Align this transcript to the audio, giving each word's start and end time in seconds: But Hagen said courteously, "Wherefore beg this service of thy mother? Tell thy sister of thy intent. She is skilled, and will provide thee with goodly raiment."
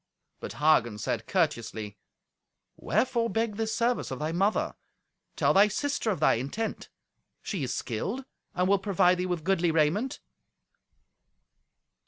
But 0.39 0.53
Hagen 0.53 0.97
said 0.97 1.27
courteously, 1.27 1.95
"Wherefore 2.75 3.29
beg 3.29 3.57
this 3.57 3.75
service 3.75 4.09
of 4.09 4.17
thy 4.17 4.31
mother? 4.31 4.73
Tell 5.35 5.53
thy 5.53 5.67
sister 5.67 6.09
of 6.09 6.19
thy 6.19 6.33
intent. 6.41 6.89
She 7.43 7.61
is 7.63 7.75
skilled, 7.75 8.25
and 8.55 8.67
will 8.67 8.79
provide 8.79 9.19
thee 9.19 9.27
with 9.27 9.43
goodly 9.43 9.69
raiment." 9.69 10.19